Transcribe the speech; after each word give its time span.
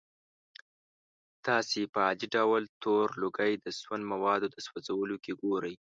تاسې 1.45 1.79
په 1.93 1.99
عادي 2.05 2.27
ډول 2.35 2.63
تور 2.83 3.07
لوګی 3.21 3.51
د 3.63 3.65
سون 3.81 4.01
موادو 4.11 4.47
د 4.51 4.57
سوځولو 4.67 5.15
کې 5.23 5.31
ګورئ. 5.41 5.73